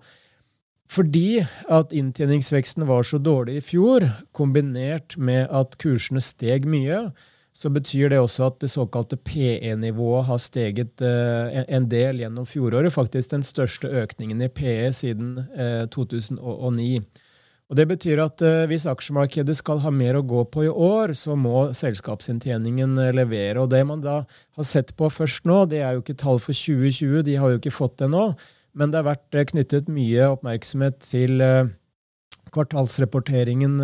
fordi 0.87 1.43
at 1.69 1.91
inntjeningsveksten 1.91 2.87
var 2.87 3.03
så 3.03 3.19
dårlig 3.19 3.59
i 3.59 3.65
fjor, 3.73 4.07
kombinert 4.31 5.17
med 5.17 5.51
at 5.51 5.75
kursene 5.77 6.23
steg 6.23 6.65
mye, 6.65 7.09
så 7.57 7.69
betyr 7.73 8.13
det 8.13 8.19
også 8.21 8.45
at 8.47 8.59
det 8.61 8.69
såkalte 8.69 9.17
PE-nivået 9.17 10.27
har 10.29 10.37
steget 10.37 11.01
en 11.01 11.87
del 11.89 12.21
gjennom 12.21 12.45
fjoråret. 12.45 12.93
Faktisk 12.93 13.31
den 13.31 13.43
største 13.43 13.89
økningen 13.89 14.43
i 14.45 14.47
PE 14.47 14.91
siden 14.93 15.39
2009. 15.89 17.01
Og 17.67 17.75
Det 17.75 17.83
betyr 17.89 18.21
at 18.23 18.41
uh, 18.45 18.65
hvis 18.69 18.87
aksjemarkedet 18.87 19.57
skal 19.59 19.81
ha 19.83 19.91
mer 19.91 20.15
å 20.15 20.25
gå 20.25 20.45
på 20.51 20.63
i 20.63 20.71
år, 20.71 21.11
så 21.19 21.35
må 21.35 21.67
selskapsinntjeningen 21.75 22.95
uh, 22.95 23.09
levere. 23.15 23.59
Og 23.59 23.71
Det 23.73 23.81
man 23.87 24.03
da 24.03 24.21
har 24.23 24.67
sett 24.67 24.93
på 24.95 25.09
først 25.11 25.47
nå, 25.47 25.65
det 25.67 25.81
er 25.83 25.97
jo 25.97 26.03
ikke 26.05 26.15
tall 26.19 26.39
for 26.43 26.55
2020, 26.55 27.25
de 27.27 27.35
har 27.35 27.51
jo 27.51 27.59
ikke 27.59 27.75
fått 27.75 27.99
det 27.99 28.09
nå, 28.13 28.29
men 28.77 28.93
det 28.93 29.01
har 29.01 29.09
vært 29.09 29.35
uh, 29.35 29.43
knyttet 29.51 29.91
mye 29.91 30.31
oppmerksomhet 30.37 31.01
til 31.03 31.43
kvartalsrapporteringen 32.55 33.75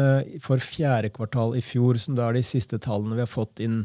for 0.42 0.64
fjerde 0.64 1.10
kvartal 1.12 1.52
i 1.60 1.62
fjor, 1.62 2.00
som 2.00 2.16
da 2.16 2.30
er 2.30 2.38
de 2.40 2.46
siste 2.48 2.80
tallene 2.80 3.18
vi 3.18 3.26
har 3.26 3.30
fått 3.30 3.60
inn. 3.60 3.82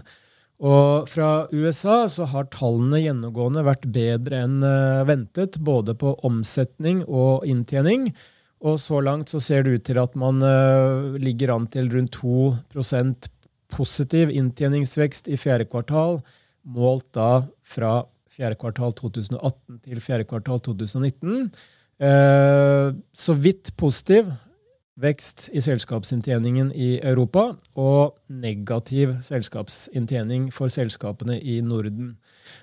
Og 0.62 1.11
Fra 1.11 1.49
USA 1.50 2.05
så 2.11 2.28
har 2.31 2.47
tallene 2.55 3.00
gjennomgående 3.02 3.64
vært 3.67 3.88
bedre 3.90 4.45
enn 4.47 4.62
ventet, 5.11 5.59
både 5.59 5.99
på 5.99 6.14
omsetning 6.26 7.02
og 7.11 7.43
inntjening. 7.50 8.12
Og 8.59 8.79
så 8.83 9.00
langt 9.05 9.31
så 9.31 9.41
ser 9.43 9.65
det 9.65 9.77
ut 9.77 9.87
til 9.87 10.00
at 10.03 10.17
man 10.19 10.43
uh, 10.43 11.15
ligger 11.21 11.55
an 11.55 11.69
til 11.71 11.91
rundt 11.93 12.17
2% 12.19 13.29
positiv 13.71 14.33
inntjeningsvekst 14.35 15.29
i 15.31 15.38
fjerde 15.38 15.69
kvartal, 15.69 16.19
målt 16.65 17.07
da 17.15 17.45
fra 17.62 18.00
fjerde 18.33 18.59
kvartal 18.59 18.95
2018 18.99 19.81
til 19.85 20.03
fjerde 20.03 20.27
kvartal 20.31 20.62
2019. 20.67 21.50
Uh, 21.99 22.95
så 23.15 23.35
vidt 23.35 23.73
positiv, 23.79 24.33
vekst 24.99 25.49
i 25.55 25.62
selskapsinntjeningen 25.62 26.73
i 26.75 26.97
Europa 27.07 27.52
og 27.78 28.17
negativ 28.28 29.14
selskapsinntjening 29.23 30.49
for 30.55 30.73
selskapene 30.73 31.38
i 31.38 31.61
Norden. 31.62 32.17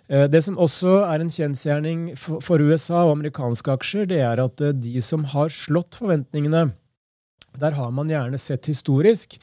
Eh, 0.09 0.27
det 0.27 0.43
som 0.43 0.59
også 0.59 0.97
er 1.07 1.23
en 1.23 1.31
kjensgjerning 1.31 2.07
for 2.19 2.61
USA 2.61 3.05
og 3.05 3.17
amerikanske 3.17 3.77
aksjer, 3.77 4.09
det 4.11 4.19
er 4.25 4.43
at 4.43 4.61
eh, 4.61 4.75
de 4.75 4.99
som 5.03 5.23
har 5.31 5.53
slått 5.53 5.95
forventningene, 6.01 6.67
der 7.55 7.77
har 7.77 7.93
man 7.95 8.11
gjerne 8.11 8.39
sett 8.41 8.67
historisk 8.67 9.39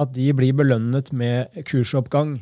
at 0.00 0.14
de 0.16 0.30
blir 0.32 0.56
belønnet 0.56 1.12
med 1.12 1.52
kursoppgang. 1.68 2.38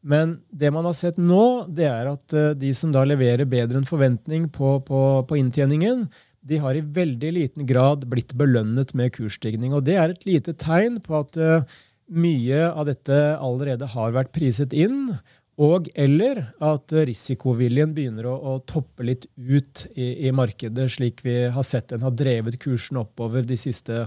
Men 0.00 0.38
det 0.48 0.70
man 0.72 0.86
har 0.86 0.94
sett 0.96 1.18
nå, 1.20 1.66
det 1.68 1.88
er 1.90 2.08
at 2.14 2.36
eh, 2.36 2.52
de 2.56 2.70
som 2.76 2.94
da 2.94 3.02
leverer 3.04 3.48
bedre 3.50 3.80
enn 3.80 3.88
forventning 3.88 4.46
på, 4.54 4.78
på, 4.86 5.00
på 5.26 5.40
inntjeningen, 5.42 6.06
de 6.40 6.58
har 6.62 6.76
i 6.76 6.80
veldig 6.80 7.32
liten 7.36 7.66
grad 7.68 8.06
blitt 8.08 8.32
belønnet 8.38 8.94
med 8.96 9.12
kursstigning. 9.16 9.74
Og 9.76 9.84
det 9.88 9.96
er 10.00 10.14
et 10.14 10.26
lite 10.28 10.54
tegn 10.56 11.00
på 11.04 11.18
at 11.20 11.36
uh, 11.40 11.64
mye 12.10 12.64
av 12.70 12.88
dette 12.88 13.18
allerede 13.38 13.86
har 13.92 14.16
vært 14.16 14.32
priset 14.34 14.72
inn, 14.76 15.12
og 15.60 15.90
eller 15.98 16.46
at 16.64 16.92
risikoviljen 17.04 17.92
begynner 17.94 18.26
å, 18.30 18.34
å 18.34 18.58
toppe 18.64 19.04
litt 19.04 19.26
ut 19.36 19.86
i, 19.92 20.26
i, 20.26 20.32
markedet, 20.32 20.88
slik 20.94 21.20
vi 21.26 21.36
har 21.52 21.66
sett 21.66 21.90
den 21.92 22.06
har 22.06 22.14
drevet 22.16 22.56
kursen 22.62 22.96
oppover 23.02 23.44
de 23.44 23.58
siste 23.60 24.06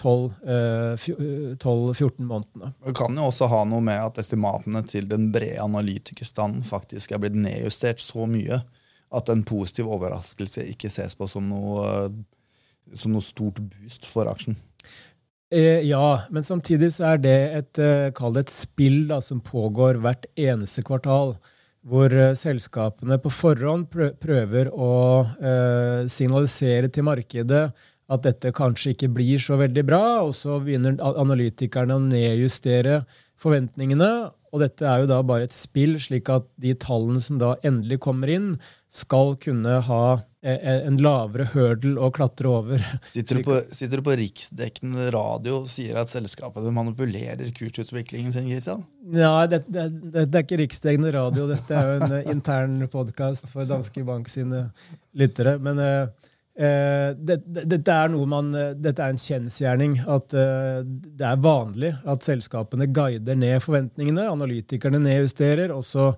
12-14 0.00 1.60
uh, 1.60 2.24
månedene. 2.24 2.72
Det 2.86 2.94
kan 2.96 3.12
jo 3.14 3.28
også 3.28 3.50
ha 3.52 3.60
noe 3.68 3.84
med 3.84 4.00
at 4.00 4.18
estimatene 4.24 4.80
til 4.88 5.04
den 5.10 5.28
brede 5.34 5.60
analytikerstanden 5.62 6.64
faktisk 6.66 7.12
er 7.12 7.20
blitt 7.22 7.36
nedjustert 7.36 8.00
så 8.02 8.24
mye 8.26 8.62
at 9.14 9.30
en 9.32 9.44
positiv 9.46 9.90
overraskelse 9.94 10.66
ikke 10.72 10.90
ses 10.92 11.16
på 11.18 11.28
som 11.30 11.46
noe, 11.48 12.08
som 12.94 13.14
noe 13.14 13.24
stort 13.24 13.60
boost 13.62 14.08
for 14.10 14.30
aksjen. 14.30 14.58
Eh, 15.54 15.80
ja, 15.86 16.20
men 16.30 16.44
samtidig 16.44 16.90
så 16.96 17.14
er 17.14 17.18
det 17.22 17.38
et, 17.58 17.78
eh, 17.78 18.10
et 18.10 18.50
spill 18.50 19.04
da, 19.08 19.20
som 19.20 19.40
pågår 19.40 20.00
hvert 20.02 20.26
eneste 20.34 20.82
kvartal. 20.82 21.36
Hvor 21.84 22.10
eh, 22.10 22.34
selskapene 22.34 23.18
på 23.20 23.30
forhånd 23.30 23.90
prøver 23.92 24.70
å 24.72 24.94
eh, 25.38 26.08
signalisere 26.08 26.88
til 26.88 27.04
markedet 27.04 27.66
at 28.08 28.24
dette 28.24 28.52
kanskje 28.56 28.94
ikke 28.94 29.12
blir 29.16 29.40
så 29.40 29.56
veldig 29.60 29.84
bra, 29.86 30.04
og 30.24 30.34
så 30.36 30.58
begynner 30.60 30.98
analytikerne 31.00 31.96
å 31.96 32.02
nedjustere 32.02 33.02
forventningene. 33.40 34.10
Og 34.54 34.62
dette 34.62 34.86
er 34.86 35.02
jo 35.02 35.10
da 35.10 35.18
bare 35.26 35.48
et 35.48 35.54
spill, 35.54 35.96
slik 35.98 36.28
at 36.30 36.46
de 36.62 36.76
tallene 36.78 37.18
som 37.22 37.40
da 37.40 37.56
endelig 37.66 37.98
kommer 38.04 38.30
inn, 38.30 38.52
skal 38.94 39.32
kunne 39.42 39.80
ha 39.88 40.02
e, 40.38 40.52
e, 40.54 40.74
en 40.86 41.00
lavere 41.02 41.48
hurdle 41.50 41.98
å 41.98 42.12
klatre 42.14 42.52
over. 42.52 42.84
Sitter 43.10 43.40
du, 43.40 43.42
på, 43.48 43.56
sitter 43.74 43.98
du 43.98 44.06
på 44.06 44.14
riksdekkende 44.20 45.08
radio 45.10 45.64
og 45.64 45.72
sier 45.72 45.98
at 45.98 46.12
selskapet 46.12 46.68
manipulerer 46.76 47.50
kursutviklingen 47.56 48.30
sin? 48.36 48.46
Christian? 48.52 48.84
Nei, 49.02 49.48
dette, 49.50 49.66
det, 49.66 49.88
det, 50.14 50.28
er 50.30 50.46
ikke 50.46 50.60
riksdekkende 50.62 51.10
radio. 51.16 51.48
Dette 51.50 51.74
er 51.74 51.90
jo 51.90 51.96
en 51.98 52.16
eh, 52.20 52.30
intern 52.30 52.78
podkast 52.92 53.50
for 53.50 53.66
Danske 53.66 54.06
Bank 54.06 54.30
sine 54.30 54.68
lyttere. 55.18 55.58
Men 55.58 55.82
uh, 56.60 57.10
dette, 57.16 57.64
det, 57.66 57.80
er 57.90 58.12
noe 58.12 58.28
man, 58.30 58.52
eh, 58.54 58.72
dette 58.78 59.02
er 59.02 59.14
en 59.14 59.20
kjensgjerning. 59.20 59.98
At 60.10 60.34
eh, 60.38 60.80
det 60.84 61.26
er 61.26 61.42
vanlig 61.42 61.94
at 62.08 62.26
selskapene 62.26 62.88
guider 62.94 63.38
ned 63.38 63.62
forventningene. 63.64 64.28
Analytikerne 64.30 65.02
nedjusterer, 65.02 65.74
og 65.74 65.84
så 65.86 66.12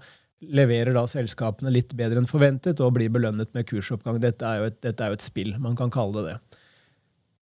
leverer 0.45 0.93
da 0.93 1.07
selskapene 1.09 1.73
litt 1.73 1.95
bedre 1.97 2.21
enn 2.21 2.29
forventet 2.29 2.83
og 2.85 2.95
blir 2.99 3.13
belønnet 3.13 3.55
med 3.57 3.67
kursoppgang. 3.69 4.21
Dette 4.21 4.45
er 4.45 4.61
jo 4.61 4.69
et, 4.69 4.93
er 4.93 5.13
jo 5.13 5.17
et 5.17 5.25
spill. 5.25 5.55
Man 5.63 5.79
kan 5.79 5.93
kalle 5.93 6.21
det 6.21 6.35
det. 6.35 6.63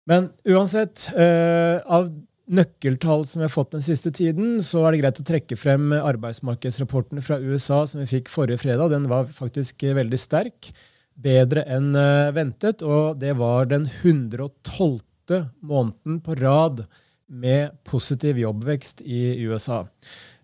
Men 0.08 0.32
uansett, 0.48 1.10
eh, 1.20 1.84
av 1.84 2.08
nøkkeltall 2.48 3.26
som 3.28 3.42
vi 3.42 3.48
har 3.48 3.52
fått 3.52 3.74
den 3.76 3.84
siste 3.84 4.12
tiden, 4.16 4.62
så 4.64 4.86
er 4.86 4.96
det 4.96 5.02
greit 5.02 5.20
å 5.20 5.26
trekke 5.28 5.58
frem 5.60 5.92
arbeidsmarkedsrapporten 5.98 7.20
fra 7.24 7.42
USA 7.44 7.82
som 7.86 8.00
vi 8.00 8.08
fikk 8.14 8.32
forrige 8.32 8.62
fredag. 8.64 8.94
Den 8.96 9.10
var 9.12 9.28
faktisk 9.36 9.84
veldig 9.84 10.20
sterk 10.22 10.72
bedre 11.18 11.66
enn 11.66 11.92
eh, 11.98 12.30
ventet, 12.36 12.84
og 12.86 13.18
det 13.22 13.34
var 13.40 13.70
den 13.72 13.90
112. 13.90 15.02
måneden 15.60 16.22
på 16.24 16.38
rad 16.40 16.86
med 17.28 17.76
positiv 17.88 18.40
jobbvekst 18.40 19.02
i 19.04 19.44
USA. 19.48 19.84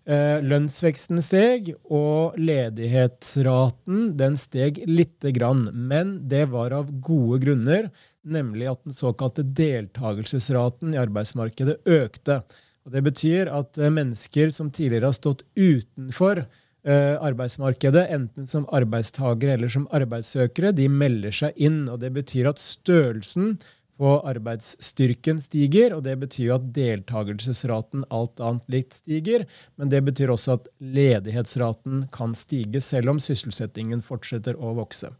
Eh, 0.04 0.42
lønnsveksten 0.44 1.22
steg, 1.24 1.70
og 1.88 2.36
ledighetsraten 2.36 4.10
den 4.18 4.36
steg 4.36 4.82
lite 4.84 5.32
grann. 5.32 5.70
Men 5.72 6.18
det 6.28 6.50
var 6.52 6.74
av 6.76 6.90
gode 7.00 7.40
grunner, 7.46 7.88
nemlig 8.24 8.68
at 8.74 8.82
den 8.84 8.96
såkalte 8.96 9.46
deltakelsesraten 9.56 10.92
i 10.92 11.00
arbeidsmarkedet 11.00 11.80
økte. 11.88 12.42
Og 12.84 12.92
det 12.92 13.04
betyr 13.06 13.48
at 13.48 13.80
eh, 13.80 13.92
mennesker 13.92 14.52
som 14.52 14.68
tidligere 14.68 15.08
har 15.08 15.16
stått 15.16 15.46
utenfor 15.56 16.44
arbeidsmarkedet, 16.84 18.02
enten 18.12 18.44
som 18.46 18.66
arbeidstakere 18.68 19.54
eller 19.56 19.70
som 19.72 19.86
arbeidssøkere, 19.96 20.74
de 20.76 20.84
melder 20.92 21.32
seg 21.32 21.56
inn. 21.56 21.86
og 21.88 22.02
Det 22.02 22.10
betyr 22.12 22.50
at 22.50 22.60
størrelsen 22.60 23.54
på 24.00 24.14
arbeidsstyrken 24.26 25.38
stiger, 25.42 25.94
og 25.94 26.04
det 26.06 26.16
betyr 26.22 26.56
at 26.56 26.70
deltakelsesraten 26.74 28.04
alt 28.14 28.42
annet 28.42 28.72
likt 28.72 28.98
stiger. 28.98 29.46
Men 29.78 29.92
det 29.92 30.02
betyr 30.08 30.32
også 30.34 30.58
at 30.58 30.70
ledighetsraten 30.82 32.06
kan 32.14 32.34
stige, 32.38 32.82
selv 32.82 33.14
om 33.14 33.22
sysselsettingen 33.22 34.02
fortsetter 34.04 34.58
å 34.58 34.74
vokse. 34.78 35.12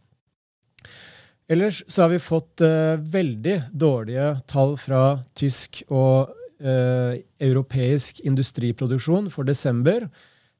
Ellers 1.51 1.83
så 1.87 2.05
har 2.05 2.15
vi 2.15 2.23
fått 2.23 2.63
uh, 2.65 2.97
veldig 2.97 3.59
dårlige 3.71 4.31
tall 4.49 4.73
fra 4.81 5.19
tysk 5.37 5.83
og 5.93 6.31
uh, 6.65 7.13
europeisk 7.39 8.23
industriproduksjon 8.25 9.29
for 9.33 9.47
desember. 9.47 10.07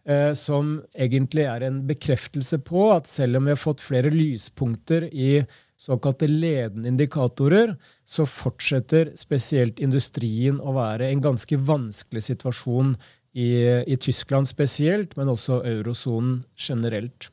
Eh, 0.06 0.34
som 0.38 0.84
egentlig 0.94 1.48
er 1.50 1.64
en 1.66 1.80
bekreftelse 1.88 2.60
på 2.62 2.92
at 2.94 3.08
selv 3.10 3.40
om 3.40 3.48
vi 3.48 3.56
har 3.56 3.58
fått 3.58 3.82
flere 3.82 4.12
lyspunkter 4.14 5.08
i 5.10 5.40
såkalte 5.82 6.30
ledende 6.30 6.92
indikatorer, 6.92 7.74
så 8.06 8.28
fortsetter 8.30 9.16
spesielt 9.18 9.82
industrien 9.82 10.60
å 10.62 10.76
være 10.78 11.10
en 11.10 11.24
ganske 11.26 11.58
vanskelig 11.58 12.22
situasjon 12.30 12.94
i, 13.34 13.50
i 13.90 13.98
Tyskland 13.98 14.48
spesielt, 14.48 15.18
men 15.18 15.34
også 15.34 15.64
eurosonen 15.66 16.44
generelt. 16.54 17.32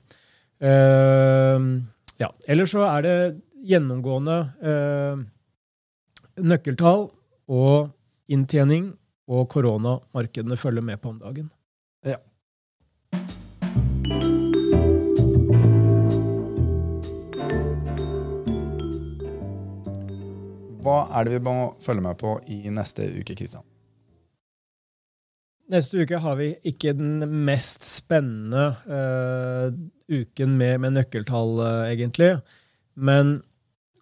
Uh, 0.62 1.84
ja. 2.18 2.32
Ellers 2.48 2.72
så 2.72 2.86
er 2.88 3.04
det 3.04 3.16
gjennomgående 3.68 4.40
uh, 4.64 5.22
nøkkeltall 6.40 7.10
og 7.52 7.92
inntjening 8.32 8.94
og 9.30 9.48
koronamarkedene 9.52 10.58
følger 10.58 10.88
med 10.88 11.02
på 11.02 11.12
om 11.12 11.20
dagen. 11.20 11.52
Ja. 12.06 12.18
Hva 20.82 21.04
er 21.14 21.28
det 21.28 21.36
vi 21.36 21.44
må 21.46 21.74
følge 21.82 22.02
med 22.04 22.18
på 22.20 22.36
i 22.50 22.64
neste 22.72 23.06
uke, 23.14 23.36
Kristian? 23.38 23.64
Neste 25.72 26.02
uke 26.02 26.18
har 26.20 26.36
vi 26.40 26.50
ikke 26.68 26.92
den 26.98 27.22
mest 27.46 27.86
spennende 27.86 28.72
uh, 28.90 29.70
uken 30.10 30.58
med, 30.58 30.82
med 30.82 30.96
nøkkeltall, 30.98 31.54
uh, 31.62 31.86
egentlig. 31.86 32.34
Men 32.94 33.38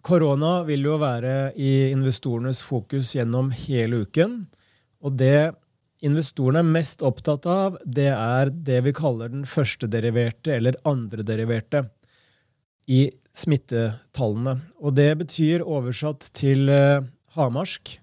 korona 0.03 0.63
vil 0.67 0.83
jo 0.89 0.97
være 1.01 1.53
i 1.55 1.91
investorenes 1.91 2.63
fokus 2.65 3.13
gjennom 3.15 3.53
hele 3.55 4.03
uken. 4.07 4.41
Og 5.05 5.15
det 5.21 5.53
investorene 6.01 6.63
er 6.63 6.73
mest 6.75 7.05
opptatt 7.05 7.45
av, 7.49 7.77
det 7.85 8.09
er 8.09 8.51
det 8.51 8.81
vi 8.87 8.93
kaller 8.97 9.31
den 9.31 9.45
førstederiverte 9.47 10.57
eller 10.57 10.79
andrederiverte 10.89 11.85
i 12.87 13.09
smittetallene. 13.35 14.57
Og 14.81 14.95
det 14.97 15.09
betyr 15.21 15.63
oversatt 15.63 16.31
til 16.37 16.69
uh, 16.71 17.03
hamarsk 17.37 17.97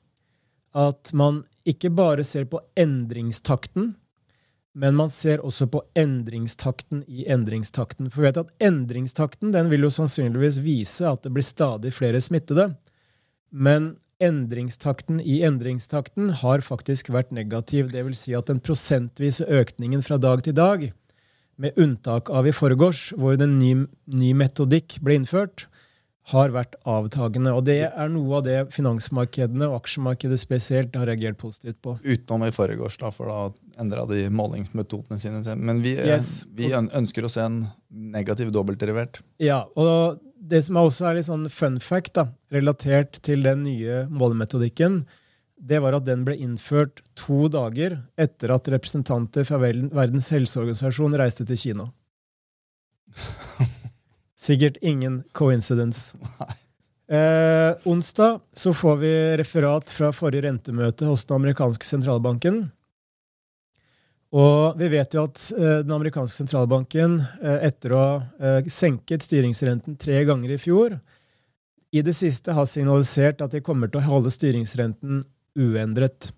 at 0.79 1.13
man 1.17 1.43
ikke 1.69 1.91
bare 1.93 2.25
ser 2.25 2.47
på 2.49 2.61
endringstakten, 2.79 3.95
men 4.79 4.95
man 4.95 5.11
ser 5.11 5.43
også 5.45 5.67
på 5.73 5.83
endringstakten 5.99 7.03
i 7.09 7.25
endringstakten. 7.29 8.11
For 8.13 8.23
vi 8.23 8.29
vet 8.29 8.43
at 8.45 8.53
endringstakten 8.63 9.53
den 9.55 9.73
vil 9.73 9.89
jo 9.89 9.91
sannsynligvis 9.93 10.61
vise 10.63 11.09
at 11.09 11.25
det 11.25 11.33
blir 11.35 11.47
stadig 11.47 11.93
flere 11.97 12.21
smittede. 12.23 12.71
Men 13.51 13.97
endringstakten 14.23 15.19
i 15.21 15.41
endringstakten 15.47 16.31
har 16.43 16.63
faktisk 16.63 17.11
vært 17.15 17.35
negativ. 17.35 17.91
Det 17.91 18.05
vil 18.07 18.17
si 18.19 18.37
at 18.39 18.51
den 18.51 18.63
prosentvise 18.63 19.49
økningen 19.51 20.05
fra 20.07 20.21
dag 20.23 20.45
til 20.47 20.57
dag 20.59 20.89
med 21.59 21.79
unntak 21.81 22.31
av 22.31 22.47
i 22.47 22.55
forgårs, 22.55 23.11
hvor 23.19 23.35
en 23.35 23.59
ny, 23.59 23.73
ny, 24.07 24.31
metodikk 24.39 25.01
ble 25.05 25.19
innført, 25.19 25.67
har 26.29 26.53
vært 26.53 26.77
avtagende. 26.89 27.55
Og 27.57 27.65
det 27.67 27.81
er 27.89 28.11
noe 28.13 28.39
av 28.39 28.45
det 28.45 28.59
finansmarkedene 28.75 29.71
og 29.71 29.79
aksjemarkedet 29.81 30.39
spesielt 30.41 30.97
har 30.99 31.09
reagert 31.09 31.39
positivt 31.41 31.81
på. 31.85 31.97
Utenom 32.05 32.45
i 32.47 32.53
forgårs, 32.55 32.99
da, 33.01 33.11
for 33.15 33.33
da 33.33 33.81
endra 33.81 34.05
de 34.11 34.27
målingsmetodene 34.31 35.21
sine. 35.23 35.43
Men 35.57 35.81
vi, 35.85 35.97
yes. 35.97 36.45
vi, 36.55 36.71
ønsker 36.77 37.25
å 37.25 37.33
se 37.33 37.47
en 37.47 37.63
negativ 37.89 38.53
dobbeltderivert. 38.55 39.23
Ja, 39.43 39.63
og 39.79 40.21
det 40.39 40.63
som 40.67 40.79
også 40.81 41.09
er 41.09 41.19
litt 41.19 41.29
sånn 41.31 41.49
fun 41.53 41.81
fact, 41.83 42.15
da, 42.21 42.29
relatert 42.55 43.23
til 43.25 43.43
den 43.47 43.65
nye 43.65 44.05
målemetodikken, 44.13 45.03
det 45.59 45.81
var 45.83 45.97
at 45.99 46.07
den 46.07 46.25
ble 46.27 46.37
innført 46.39 47.03
to 47.19 47.49
dager 47.53 47.99
etter 48.21 48.53
at 48.55 48.71
representanter 48.71 49.47
fra 49.49 49.59
Verdens 49.61 50.31
helseorganisasjon 50.35 51.17
reiste 51.19 51.47
til 51.49 51.59
Kina. 51.59 51.89
Sikkert 54.49 54.79
ingen 54.87 55.23
coincidence. 55.33 56.17
Eh, 57.09 57.73
onsdag 57.89 58.41
så 58.53 58.75
får 58.77 58.97
vi 59.01 59.13
referat 59.41 59.91
fra 59.91 60.13
forrige 60.15 60.45
rentemøte 60.47 61.09
hos 61.09 61.25
den 61.27 61.41
amerikanske 61.41 61.87
sentralbanken. 61.89 62.67
Og 64.37 64.77
vi 64.77 64.91
vet 64.93 65.15
jo 65.17 65.25
at 65.25 65.41
eh, 65.57 65.79
den 65.87 65.95
amerikanske 65.97 66.43
sentralbanken, 66.43 67.19
eh, 67.41 67.63
etter 67.71 67.95
å 67.97 68.03
ha 68.03 68.17
eh, 68.39 68.69
senket 68.69 69.25
styringsrenten 69.25 69.97
tre 70.01 70.21
ganger 70.29 70.53
i 70.53 70.61
fjor, 70.61 70.99
i 71.89 72.05
det 72.05 72.13
siste 72.13 72.53
har 72.53 72.69
signalisert 72.69 73.41
at 73.41 73.55
de 73.57 73.65
kommer 73.65 73.89
til 73.89 74.03
å 74.03 74.09
holde 74.11 74.33
styringsrenten 74.33 75.23
uendret. 75.57 76.33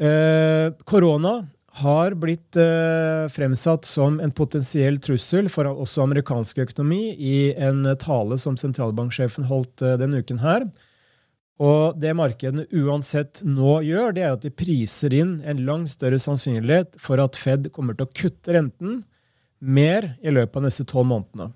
Eh, 0.00 0.72
korona 0.88 1.46
har 1.82 2.14
blitt 2.20 2.56
eh, 2.56 3.28
fremsatt 3.32 3.86
som 3.88 4.18
en 4.20 4.32
potensiell 4.34 4.98
trussel 5.00 5.48
for 5.52 5.70
også 5.70 6.04
amerikansk 6.04 6.58
økonomi 6.66 7.14
i 7.16 7.36
en 7.56 7.86
tale 8.00 8.36
som 8.40 8.58
sentralbanksjefen 8.60 9.46
holdt 9.48 9.84
eh, 9.84 9.96
denne 10.00 10.20
uken 10.20 10.42
her. 10.42 10.66
Og 11.62 11.96
det 12.00 12.12
markedene 12.18 12.66
uansett 12.74 13.40
nå 13.46 13.78
gjør, 13.86 14.12
det 14.16 14.24
er 14.26 14.34
at 14.34 14.44
de 14.44 14.52
priser 14.52 15.14
inn 15.14 15.38
en 15.48 15.64
langt 15.64 15.92
større 15.94 16.18
sannsynlighet 16.20 16.98
for 17.00 17.22
at 17.22 17.38
Fed 17.38 17.70
kommer 17.72 17.96
til 17.96 18.08
å 18.08 18.14
kutte 18.20 18.56
renten 18.56 19.02
mer 19.62 20.16
i 20.20 20.32
løpet 20.34 20.58
av 20.58 20.66
neste 20.66 20.86
tolv 20.88 21.08
månedene. 21.12 21.52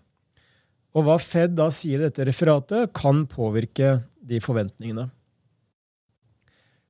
Og 0.97 1.05
hva 1.05 1.19
Fed 1.21 1.57
da 1.59 1.69
sier 1.75 2.01
i 2.01 2.07
dette 2.07 2.25
referatet, 2.25 2.93
kan 2.97 3.27
påvirke 3.29 3.99
de 4.25 4.41
forventningene. 4.41 5.11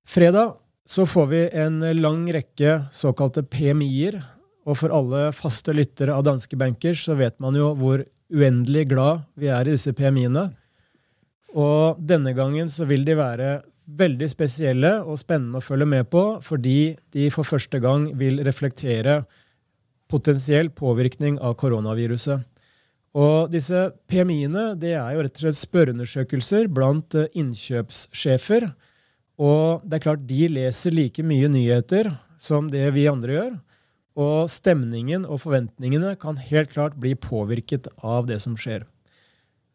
Fredag 0.07 0.55
så 0.87 1.07
får 1.07 1.27
vi 1.27 1.43
en 1.59 1.81
lang 2.01 2.27
rekke 2.33 2.79
såkalte 2.95 3.43
PMI-er. 3.43 4.21
Og 4.67 4.79
for 4.79 4.95
alle 4.95 5.31
faste 5.35 5.75
lyttere 5.75 6.15
av 6.15 6.25
danske 6.27 6.59
bankers 6.59 7.03
så 7.07 7.17
vet 7.19 7.35
man 7.43 7.59
jo 7.59 7.73
hvor 7.79 8.05
uendelig 8.31 8.87
glad 8.91 9.27
vi 9.39 9.51
er 9.51 9.67
i 9.67 9.75
disse 9.75 9.95
PMI-ene. 9.95 10.49
Og 11.59 11.99
denne 11.99 12.35
gangen 12.37 12.71
så 12.71 12.87
vil 12.87 13.07
de 13.07 13.19
være 13.19 13.51
veldig 13.87 14.29
spesielle 14.31 14.93
og 15.07 15.19
spennende 15.19 15.61
å 15.61 15.65
følge 15.65 15.87
med 15.91 16.09
på, 16.11 16.23
fordi 16.43 16.97
de 17.15 17.29
for 17.35 17.47
første 17.47 17.79
gang 17.83 18.09
vil 18.19 18.43
reflektere 18.47 19.21
potensiell 20.11 20.71
påvirkning 20.75 21.39
av 21.43 21.55
koronaviruset. 21.59 22.43
Og 23.17 23.51
disse 23.51 23.89
PMI-ene 24.11 24.75
det 24.79 24.95
er 24.99 25.15
jo 25.15 25.23
rett 25.25 25.39
og 25.39 25.47
slett 25.47 25.63
spørreundersøkelser 25.63 26.69
blant 26.71 27.17
innkjøpssjefer 27.27 28.69
og 29.37 29.85
det 29.85 29.99
er 29.99 30.05
klart, 30.07 30.26
de 30.28 30.49
leser 30.49 30.95
like 30.95 31.25
mye 31.25 31.49
nyheter 31.52 32.11
som 32.40 32.71
det 32.73 32.85
vi 32.97 33.09
andre 33.11 33.37
gjør. 33.37 33.55
Og 34.16 34.49
stemningen 34.49 35.26
og 35.28 35.43
forventningene 35.43 36.14
kan 36.21 36.38
helt 36.40 36.73
klart 36.73 36.97
bli 37.00 37.12
påvirket 37.21 37.90
av 38.00 38.28
det 38.31 38.40
som 38.45 38.57
skjer. 38.57 38.87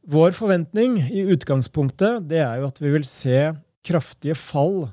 Vår 0.10 0.34
forventning 0.34 0.98
i 1.14 1.28
utgangspunktet 1.30 2.26
det 2.30 2.42
er 2.42 2.58
jo 2.58 2.72
at 2.72 2.82
vi 2.82 2.90
vil 2.96 3.06
se 3.06 3.52
kraftige 3.86 4.34
fall 4.38 4.88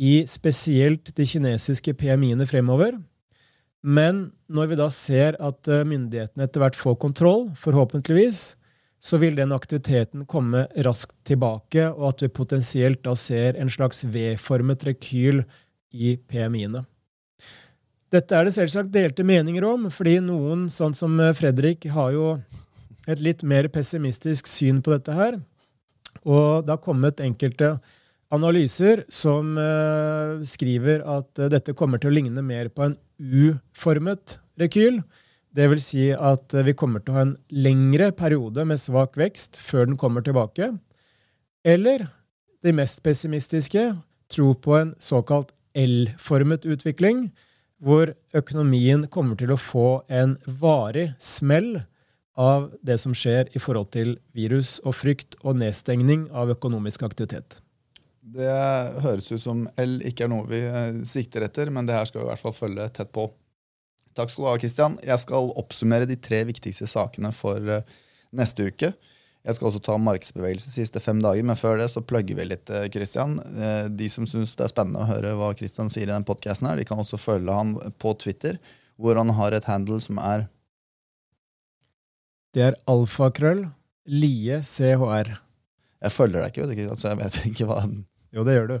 i 0.00 0.22
spesielt 0.28 1.12
de 1.16 1.26
kinesiske 1.28 1.92
PMI-ene 2.00 2.46
fremover. 2.48 2.96
Men 3.84 4.30
når 4.48 4.72
vi 4.72 4.78
da 4.80 4.88
ser 4.92 5.36
at 5.40 5.68
eh, 5.68 5.84
myndighetene 5.88 6.46
etter 6.46 6.64
hvert 6.64 6.76
får 6.76 6.96
kontroll, 7.00 7.46
forhåpentligvis, 7.60 8.54
så 9.00 9.16
vil 9.20 9.36
den 9.38 9.52
aktiviteten 9.56 10.26
komme 10.28 10.66
raskt 10.84 11.16
tilbake, 11.28 11.86
og 11.88 12.12
at 12.12 12.24
vi 12.24 12.32
potensielt 12.36 13.02
da 13.06 13.14
ser 13.16 13.56
en 13.56 13.72
slags 13.72 14.04
V-formet 14.04 14.84
rekyl 14.86 15.42
i 15.90 16.16
PMI-ene. 16.28 16.84
Dette 18.10 18.36
er 18.36 18.46
det 18.46 18.56
selvsagt 18.56 18.90
delte 18.92 19.24
meninger 19.24 19.64
om, 19.64 19.86
fordi 19.94 20.18
noen, 20.24 20.66
sånn 20.72 20.96
som 20.98 21.14
Fredrik, 21.38 21.86
har 21.94 22.12
jo 22.12 22.26
et 23.08 23.22
litt 23.22 23.44
mer 23.46 23.70
pessimistisk 23.72 24.50
syn 24.50 24.82
på 24.84 24.92
dette 24.92 25.14
her. 25.14 25.38
Og 26.26 26.66
det 26.66 26.74
har 26.74 26.82
kommet 26.84 27.22
enkelte 27.24 27.76
analyser 28.34 29.04
som 29.10 29.56
uh, 29.58 30.42
skriver 30.46 31.02
at 31.08 31.40
dette 31.50 31.74
kommer 31.78 32.02
til 32.02 32.12
å 32.12 32.16
ligne 32.18 32.44
mer 32.44 32.68
på 32.68 32.88
en 32.88 32.98
U-formet 33.18 34.38
rekyl. 34.60 35.00
Det 35.50 35.66
vil 35.72 35.82
si 35.82 36.04
at 36.14 36.54
vi 36.66 36.76
kommer 36.78 37.02
til 37.02 37.12
å 37.12 37.18
ha 37.18 37.26
en 37.26 37.36
lengre 37.50 38.10
periode 38.14 38.64
med 38.68 38.78
svak 38.78 39.18
vekst 39.18 39.58
før 39.58 39.88
den 39.90 39.98
kommer 39.98 40.22
tilbake. 40.22 40.70
Eller 41.66 42.06
de 42.62 42.74
mest 42.76 43.02
pessimistiske 43.02 43.88
tror 44.30 44.58
på 44.62 44.76
en 44.78 44.92
såkalt 45.02 45.50
L-formet 45.74 46.66
utvikling, 46.66 47.28
hvor 47.80 48.12
økonomien 48.36 49.06
kommer 49.08 49.38
til 49.38 49.54
å 49.54 49.60
få 49.60 50.02
en 50.12 50.36
varig 50.60 51.12
smell 51.22 51.80
av 52.40 52.70
det 52.86 52.98
som 53.02 53.14
skjer 53.16 53.50
i 53.56 53.62
forhold 53.62 53.90
til 53.94 54.14
virus 54.36 54.78
og 54.84 54.96
frykt 54.98 55.36
og 55.42 55.58
nedstengning 55.60 56.28
av 56.30 56.52
økonomisk 56.54 57.04
aktivitet. 57.08 57.58
Det 58.20 58.52
høres 59.02 59.30
ut 59.32 59.42
som 59.42 59.64
L 59.80 59.98
ikke 60.06 60.26
er 60.26 60.30
noe 60.30 60.46
vi 60.48 60.60
eh, 60.62 61.00
sikter 61.08 61.46
etter, 61.46 61.72
men 61.72 61.88
det 61.88 61.96
her 61.96 62.06
skal 62.08 62.22
vi 62.22 62.28
i 62.28 62.30
hvert 62.30 62.42
fall 62.44 62.56
følge 62.56 62.86
tett 62.94 63.10
på. 63.16 63.26
Takk 64.20 64.32
skal 64.32 64.44
du 64.44 64.50
ha, 64.50 64.58
Kristian. 64.60 64.98
Jeg 65.06 65.22
skal 65.22 65.54
oppsummere 65.60 66.08
de 66.08 66.18
tre 66.20 66.42
viktigste 66.48 66.88
sakene 66.90 67.32
for 67.32 67.64
uh, 67.64 67.80
neste 68.36 68.68
uke. 68.68 68.92
Jeg 69.40 69.56
skal 69.56 69.70
også 69.70 69.80
ta 69.80 69.96
markedsbevegelse 69.96 70.68
de 70.68 70.82
siste 70.82 71.00
fem 71.00 71.22
dager, 71.24 71.46
men 71.48 71.56
før 71.56 71.78
det 71.80 71.86
så 71.88 72.02
plugger 72.04 72.36
vi 72.36 72.44
litt. 72.50 72.72
Kristian. 72.92 73.38
Uh, 73.40 73.64
uh, 73.64 73.88
de 73.88 74.10
som 74.12 74.28
syns 74.28 74.52
det 74.58 74.66
er 74.66 74.74
spennende 74.74 75.00
å 75.00 75.08
høre 75.08 75.32
hva 75.38 75.54
Kristian 75.56 75.88
sier 75.92 76.08
i 76.08 76.12
den 76.12 76.26
podkasten, 76.28 76.68
de 76.76 76.84
kan 76.88 77.00
også 77.00 77.20
følge 77.20 77.56
han 77.56 77.74
på 78.02 78.14
Twitter, 78.20 78.60
hvor 79.00 79.16
han 79.16 79.32
har 79.38 79.56
et 79.56 79.68
handle 79.70 80.00
som 80.04 80.20
er 80.20 80.44
Det 82.52 82.66
er 82.66 82.80
alfakrøll 82.90 83.64
lie 84.10 84.60
chr. 84.66 85.32
Jeg 86.00 86.12
følger 86.12 86.44
deg 86.44 86.60
ikke, 86.76 86.96
så 86.98 87.12
jeg 87.12 87.20
vet 87.20 87.42
ikke 87.50 87.68
hva 87.70 87.82
jo, 88.30 88.44
det 88.46 88.54
gjør 88.54 88.68
du. 88.70 88.76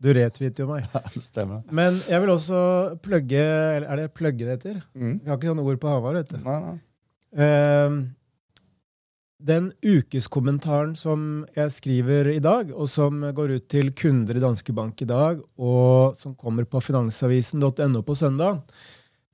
Du 0.00 0.12
retweeter 0.16 0.64
jo 0.64 0.70
meg. 0.70 0.86
Ja, 0.94 1.02
det 1.10 1.24
stemmer. 1.24 1.64
Men 1.74 1.98
jeg 2.08 2.22
vil 2.22 2.32
også 2.32 2.60
plugge 3.02 3.42
Er 3.42 3.98
det 3.98 4.12
plugge 4.16 4.46
det 4.46 4.56
heter? 4.58 4.78
Mm. 4.94 5.18
Vi 5.18 5.28
har 5.30 5.38
ikke 5.38 5.50
sånne 5.50 5.66
ord 5.66 5.82
på 5.82 5.90
Hamar, 5.90 6.16
vet 6.20 6.32
du. 6.32 6.38
Nei, 6.46 6.58
nei. 6.68 6.78
Uh, 7.30 7.98
den 9.40 9.70
ukeskommentaren 9.80 10.92
som 10.98 11.44
jeg 11.56 11.72
skriver 11.72 12.28
i 12.34 12.40
dag, 12.44 12.72
og 12.76 12.88
som 12.92 13.22
går 13.34 13.54
ut 13.56 13.66
til 13.72 13.92
kunder 13.96 14.36
i 14.36 14.42
Danske 14.42 14.74
Bank 14.76 15.00
i 15.00 15.08
dag, 15.08 15.40
og 15.56 16.18
som 16.20 16.34
kommer 16.36 16.66
på 16.68 16.82
finansavisen.no 16.84 18.02
på 18.04 18.16
søndag, 18.18 18.60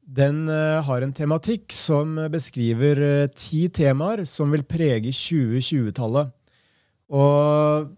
den 0.07 0.44
uh, 0.46 0.83
har 0.87 1.03
en 1.03 1.14
tematikk 1.14 1.75
som 1.75 2.14
beskriver 2.33 3.03
uh, 3.03 3.29
ti 3.35 3.66
temaer 3.75 4.25
som 4.29 4.55
vil 4.55 4.66
prege 4.66 5.11
2020-tallet. 5.11 6.31
Og 7.11 7.90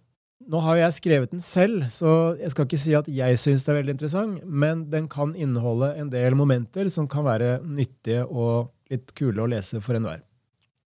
nå 0.49 0.61
har 0.65 0.79
jeg 0.81 0.97
skrevet 0.97 1.33
den 1.35 1.43
selv, 1.45 1.85
så 1.93 2.35
jeg 2.41 2.53
skal 2.55 2.69
ikke 2.69 2.81
si 2.81 2.95
at 2.97 3.09
jeg 3.13 3.41
syns 3.41 3.67
det 3.67 3.73
er 3.73 3.81
veldig 3.83 3.95
interessant, 3.99 4.39
men 4.45 4.87
den 4.93 5.09
kan 5.13 5.35
inneholde 5.37 5.93
en 6.01 6.13
del 6.13 6.37
momenter 6.39 6.89
som 6.93 7.09
kan 7.11 7.27
være 7.27 7.59
nyttige 7.65 8.25
og 8.25 8.71
litt 8.93 9.13
kule 9.19 9.45
å 9.45 9.51
lese 9.51 9.83
for 9.85 9.99
enhver. 9.99 10.23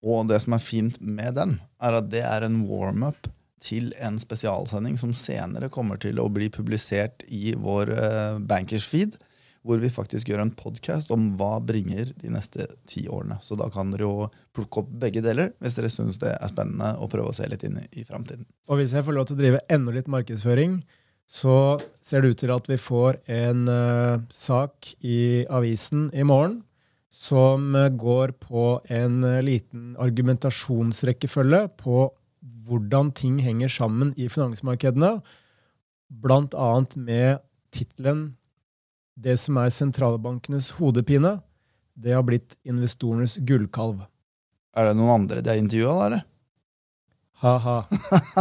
Og 0.02 0.26
det 0.26 0.40
som 0.42 0.56
er 0.56 0.64
fint 0.64 0.98
med 0.98 1.36
den, 1.38 1.56
er 1.78 2.00
at 2.00 2.10
det 2.10 2.24
er 2.26 2.46
en 2.46 2.64
warm-up 2.66 3.30
til 3.62 3.92
en 4.02 4.18
spesialsending 4.18 4.96
som 4.98 5.12
senere 5.14 5.70
kommer 5.70 6.00
til 6.02 6.18
å 6.18 6.26
bli 6.32 6.48
publisert 6.50 7.22
i 7.30 7.54
vår 7.54 7.92
uh, 7.94 8.40
bankers 8.42 8.88
feed 8.90 9.14
hvor 9.62 9.78
vi 9.82 9.90
faktisk 9.92 10.30
gjør 10.30 10.42
en 10.44 10.54
podkast 10.58 11.12
om 11.14 11.28
hva 11.38 11.56
bringer 11.62 12.10
de 12.18 12.30
neste 12.34 12.66
ti 12.90 13.04
årene. 13.06 13.38
Så 13.42 13.56
da 13.58 13.68
kan 13.72 13.92
dere 13.94 14.08
jo 14.08 14.26
plukke 14.54 14.82
opp 14.82 14.90
begge 15.04 15.22
deler 15.24 15.52
hvis 15.62 15.76
dere 15.78 15.90
syns 15.92 16.18
det 16.22 16.34
er 16.34 16.50
spennende 16.50 16.96
å 16.98 17.08
prøve 17.10 17.30
å 17.30 17.36
se 17.36 17.46
litt 17.50 17.62
inn 17.66 17.78
i 17.90 18.04
framtiden. 18.06 18.46
Og 18.68 18.80
hvis 18.80 18.94
jeg 18.96 19.06
får 19.06 19.16
lov 19.16 19.28
til 19.28 19.38
å 19.38 19.42
drive 19.42 19.62
enda 19.72 19.94
litt 19.94 20.10
markedsføring, 20.10 20.80
så 21.30 21.78
ser 22.04 22.22
det 22.22 22.32
ut 22.32 22.42
til 22.42 22.52
at 22.52 22.66
vi 22.68 22.80
får 22.80 23.22
en 23.30 23.62
uh, 23.70 24.18
sak 24.34 24.90
i 25.06 25.46
avisen 25.46 26.10
i 26.12 26.26
morgen 26.26 26.60
som 27.12 27.76
går 28.00 28.34
på 28.42 28.66
en 28.90 29.22
uh, 29.24 29.38
liten 29.44 29.94
argumentasjonsrekkefølge 30.02 31.64
på 31.80 32.08
hvordan 32.66 33.12
ting 33.14 33.38
henger 33.44 33.70
sammen 33.70 34.10
i 34.18 34.26
finansmarkedene, 34.32 35.20
annet 36.22 36.96
med 36.98 37.42
tittelen 37.72 38.32
det 39.14 39.36
som 39.40 39.58
er 39.60 39.72
sentralbankenes 39.74 40.72
hodepine, 40.78 41.38
det 41.94 42.14
har 42.16 42.24
blitt 42.26 42.56
investorenes 42.64 43.36
gullkalv. 43.44 44.04
Er 44.76 44.88
det 44.88 44.96
noen 44.96 45.22
andre 45.22 45.42
de 45.44 45.52
har 45.52 45.60
intervjua, 45.60 45.96
eller? 46.06 46.22
Ha-ha. 47.42 47.76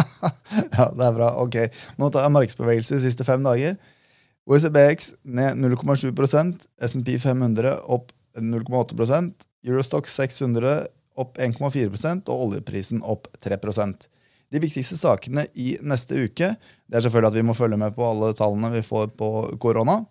ja, 0.77 0.85
det 0.93 1.07
er 1.07 1.15
bra. 1.17 1.33
Ok. 1.41 1.57
Nå 1.97 2.11
tar 2.13 2.27
jeg 2.27 2.35
markedsbevegelse 2.37 2.99
de 2.99 3.03
siste 3.07 3.25
fem 3.27 3.43
dager. 3.43 3.75
OECBX 4.49 5.13
ned 5.37 5.59
0,7% 5.61 6.65
SMP 6.87 7.15
500 7.21 7.75
opp 7.93 8.13
0,8% 8.37 9.45
Eurostock 9.67 10.07
600 10.09 10.87
opp 11.21 11.37
1,4% 11.37 12.31
og 12.31 12.47
oljeprisen 12.47 13.03
opp 13.05 13.27
3% 13.43 14.07
De 14.51 14.61
viktigste 14.63 14.97
sakene 14.97 15.45
i 15.53 15.75
neste 15.85 16.17
uke 16.23 16.53
det 16.55 16.97
er 16.97 17.05
selvfølgelig 17.05 17.31
at 17.31 17.37
vi 17.37 17.45
må 17.45 17.55
følge 17.57 17.77
med 17.79 17.93
på 17.95 18.07
alle 18.07 18.31
tallene 18.37 18.71
vi 18.73 18.81
får 18.83 19.13
på 19.19 19.29
korona. 19.61 20.01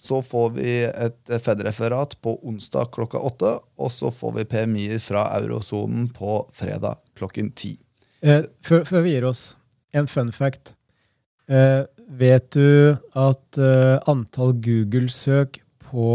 Så 0.00 0.22
får 0.24 0.50
vi 0.56 0.74
et 0.88 1.32
Fed-referat 1.44 2.16
på 2.24 2.32
onsdag 2.48 2.88
klokka 2.94 3.20
åtte, 3.20 3.52
og 3.76 3.92
så 3.92 4.08
får 4.14 4.38
vi 4.38 4.46
PMI-er 4.48 5.02
fra 5.04 5.26
eurosonen 5.36 6.08
på 6.16 6.38
fredag 6.56 7.02
klokken 7.20 7.50
ti. 7.52 7.74
Eh, 8.24 8.46
før, 8.64 8.86
før, 8.88 9.04
vi 9.04 9.12
gir 9.12 9.26
oss, 9.28 9.42
en 9.92 10.08
fun 10.08 10.32
fact. 10.32 10.72
Eh, 11.52 11.82
vet 12.08 12.48
du 12.56 12.96
at 13.18 13.60
eh, 13.60 13.98
antall 14.08 14.56
Google-søk 14.64 15.60
på 15.90 16.08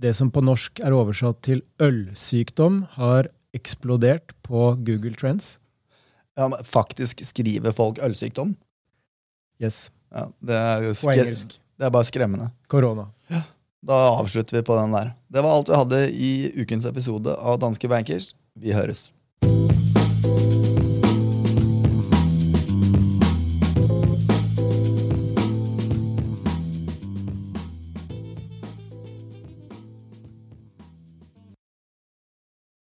det 0.00 0.12
som 0.18 0.28
på 0.34 0.42
norsk 0.44 0.84
er 0.84 0.92
oversatt 0.92 1.40
til 1.46 1.64
ølsykdom, 1.80 2.82
har 2.98 3.30
eksplodert 3.56 4.36
på 4.44 4.74
Google 4.84 5.14
Trends? 5.16 5.54
Ja, 6.36 6.50
men 6.50 6.60
Faktisk 6.66 7.22
skriver 7.24 7.72
folk 7.72 8.00
ølsykdom? 8.02 8.56
Yes. 9.62 9.86
Ja, 10.12 10.28
det, 10.42 10.58
er 10.58 10.88
på 10.98 11.12
engelsk. 11.14 11.60
Det 11.84 11.90
er 11.90 11.92
bare 11.92 12.08
skremmende. 12.08 12.46
Korona. 12.66 13.10
Ja, 13.28 13.42
da 13.84 13.98
avslutter 14.16 14.56
vi 14.56 14.62
på 14.64 14.76
den 14.78 14.96
der. 14.96 15.12
Det 15.28 15.44
var 15.44 15.58
alt 15.58 15.68
vi 15.68 15.76
hadde 15.76 16.00
i 16.16 16.32
ukens 16.64 16.88
episode 16.88 17.36
av 17.36 17.60
Danske 17.60 17.92
Bankers. 17.92 18.32
Vi 18.56 18.72
høres. 18.72 19.10